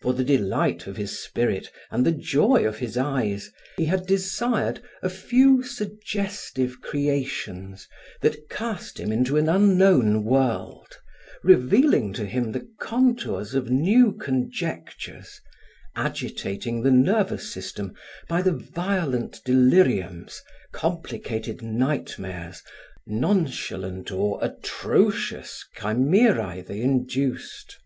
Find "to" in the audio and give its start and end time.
12.14-12.24